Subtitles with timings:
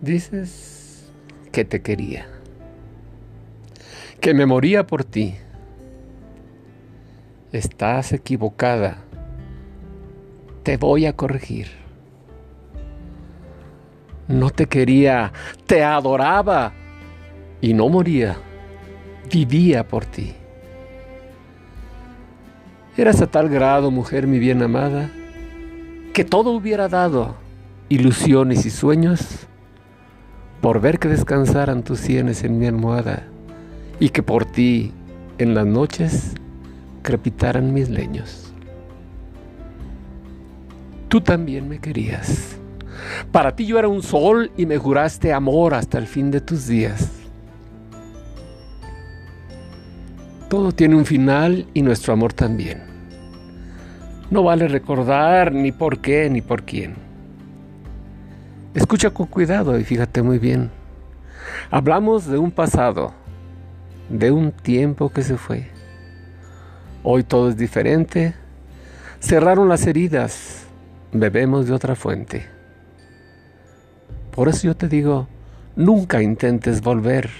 [0.00, 1.10] Dices
[1.50, 2.28] que te quería,
[4.20, 5.34] que me moría por ti.
[7.50, 8.98] Estás equivocada.
[10.62, 11.66] Te voy a corregir.
[14.28, 15.32] No te quería,
[15.66, 16.74] te adoraba
[17.60, 18.36] y no moría,
[19.32, 20.32] vivía por ti.
[22.96, 25.10] Eras a tal grado, mujer mi bien amada,
[26.12, 27.34] que todo hubiera dado,
[27.88, 29.47] ilusiones y sueños,
[30.60, 33.22] por ver que descansaran tus sienes en mi almohada
[34.00, 34.92] y que por ti
[35.38, 36.34] en las noches
[37.02, 38.52] crepitaran mis leños.
[41.08, 42.56] Tú también me querías.
[43.32, 46.66] Para ti yo era un sol y me juraste amor hasta el fin de tus
[46.66, 47.12] días.
[50.50, 52.82] Todo tiene un final y nuestro amor también.
[54.30, 57.07] No vale recordar ni por qué ni por quién.
[58.74, 60.70] Escucha con cuidado y fíjate muy bien.
[61.70, 63.14] Hablamos de un pasado,
[64.10, 65.70] de un tiempo que se fue.
[67.02, 68.34] Hoy todo es diferente.
[69.20, 70.66] Cerraron las heridas,
[71.12, 72.46] bebemos de otra fuente.
[74.32, 75.28] Por eso yo te digo,
[75.74, 77.30] nunca intentes volver,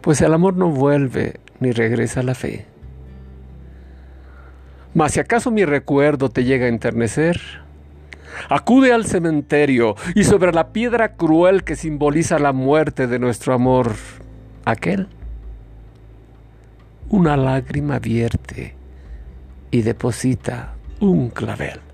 [0.00, 2.66] pues el amor no vuelve ni regresa la fe.
[4.94, 7.40] Mas si acaso mi recuerdo te llega a enternecer,
[8.48, 13.94] acude al cementerio y sobre la piedra cruel que simboliza la muerte de nuestro amor,
[14.64, 15.08] aquel,
[17.10, 18.74] una lágrima vierte
[19.70, 21.87] y deposita un clavel.